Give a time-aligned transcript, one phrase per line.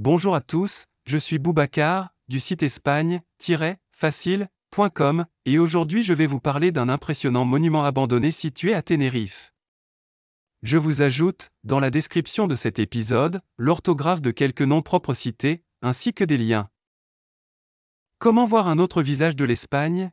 [0.00, 6.70] Bonjour à tous, je suis Boubacar, du site espagne-facile.com, et aujourd'hui je vais vous parler
[6.70, 9.52] d'un impressionnant monument abandonné situé à Tenerife.
[10.62, 15.64] Je vous ajoute, dans la description de cet épisode, l'orthographe de quelques noms propres cités,
[15.82, 16.70] ainsi que des liens.
[18.20, 20.12] Comment voir un autre visage de l'Espagne?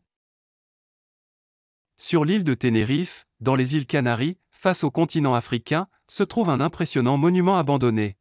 [1.98, 6.60] Sur l'île de Tenerife, dans les îles Canaries, face au continent africain, se trouve un
[6.60, 8.18] impressionnant monument abandonné.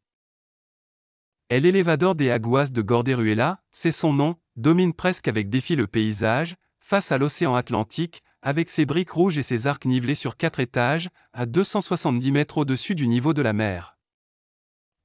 [1.55, 6.57] El Elevador des Aguas de Gorderuela, c'est son nom, domine presque avec défi le paysage,
[6.79, 11.09] face à l'océan Atlantique, avec ses briques rouges et ses arcs nivelés sur quatre étages,
[11.31, 13.97] à 270 mètres au-dessus du niveau de la mer.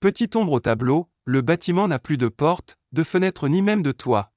[0.00, 3.92] Petite ombre au tableau, le bâtiment n'a plus de porte, de fenêtre ni même de
[3.92, 4.32] toit.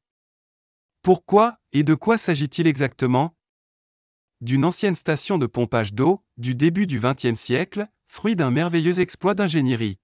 [1.02, 3.36] Pourquoi et de quoi s'agit-il exactement?
[4.40, 9.34] D'une ancienne station de pompage d'eau, du début du XXe siècle, fruit d'un merveilleux exploit
[9.34, 9.98] d'ingénierie.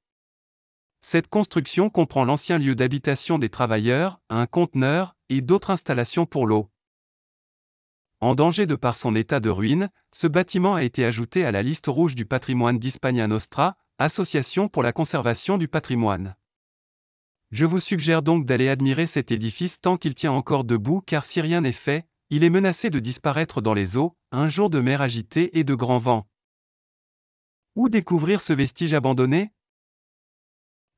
[1.02, 6.70] Cette construction comprend l'ancien lieu d'habitation des travailleurs, un conteneur et d'autres installations pour l'eau.
[8.22, 11.64] En danger de par son état de ruine, ce bâtiment a été ajouté à la
[11.64, 16.36] liste rouge du patrimoine d'Hispania Nostra, association pour la conservation du patrimoine.
[17.52, 21.40] Je vous suggère donc d'aller admirer cet édifice tant qu'il tient encore debout car si
[21.40, 25.02] rien n'est fait, il est menacé de disparaître dans les eaux, un jour de mer
[25.02, 26.30] agitée et de grands vents.
[27.76, 29.54] Où découvrir ce vestige abandonné?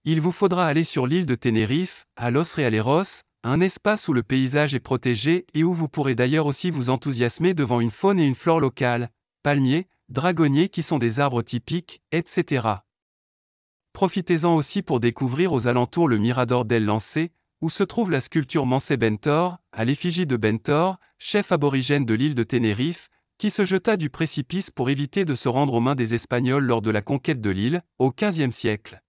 [0.03, 4.23] Il vous faudra aller sur l'île de Tenerife, à Los Realeros, un espace où le
[4.23, 8.25] paysage est protégé et où vous pourrez d'ailleurs aussi vous enthousiasmer devant une faune et
[8.25, 9.11] une flore locales,
[9.43, 12.67] palmiers, dragonniers qui sont des arbres typiques, etc.
[13.93, 18.65] Profitez-en aussi pour découvrir aux alentours le Mirador del Lancé, où se trouve la sculpture
[18.65, 23.97] Mansé Bentor, à l'effigie de Bentor, chef aborigène de l'île de Tenerife, qui se jeta
[23.97, 27.41] du précipice pour éviter de se rendre aux mains des Espagnols lors de la conquête
[27.41, 29.01] de l'île, au XVe siècle.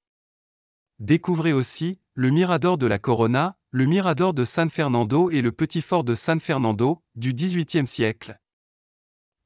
[1.03, 5.83] Découvrez aussi le Mirador de la Corona, le Mirador de San Fernando et le Petit
[5.83, 8.39] Fort de San Fernando, du XVIIIe siècle.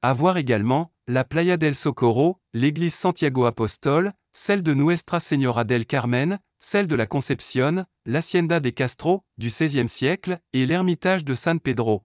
[0.03, 5.87] À voir également la Playa del Socorro, l'église Santiago Apostol, celle de Nuestra Señora del
[5.87, 11.59] Carmen, celle de la Concepción, l'Hacienda de Castro, du XVIe siècle, et l'ermitage de San
[11.59, 12.05] Pedro.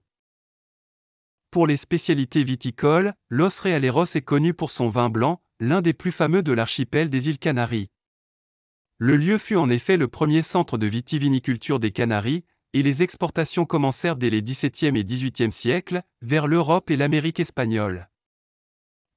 [1.50, 6.10] Pour les spécialités viticoles, Los Realeros est connu pour son vin blanc, l'un des plus
[6.10, 7.90] fameux de l'archipel des îles Canaries.
[9.04, 13.64] Le lieu fut en effet le premier centre de vitiviniculture des Canaries, et les exportations
[13.64, 18.08] commencèrent dès les XVIIe et XVIIIe siècles, vers l'Europe et l'Amérique espagnole.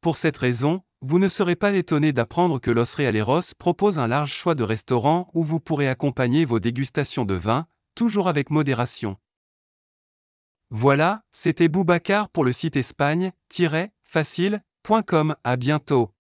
[0.02, 4.34] Pour cette raison, vous ne serez pas étonné d'apprendre que Los Realeros propose un large
[4.34, 9.18] choix de restaurants où vous pourrez accompagner vos dégustations de vin, toujours avec modération.
[10.72, 15.36] Voilà, c'était Boubacar pour le site espagne-facile.com.
[15.44, 16.15] À bientôt.